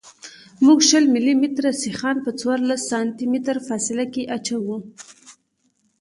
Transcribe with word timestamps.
موږ 0.65 0.79
شل 0.89 1.05
ملي 1.13 1.33
متره 1.41 1.71
سیخان 1.83 2.15
په 2.25 2.31
څوارلس 2.39 2.81
سانتي 2.91 3.25
متره 3.33 3.61
فاصله 3.67 4.05
کې 4.13 4.29
اچوو 4.35 4.77